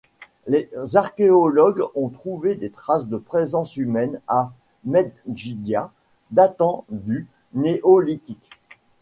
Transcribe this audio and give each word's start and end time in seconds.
Les 0.47 0.67
archéologues 0.95 1.83
ont 1.93 2.09
trouvé 2.09 2.55
des 2.55 2.71
traces 2.71 3.07
de 3.07 3.17
présence 3.17 3.77
humaine 3.77 4.19
à 4.27 4.51
Medgidia 4.83 5.91
datant 6.31 6.85
du 6.89 7.27
néolithique. 7.53 8.49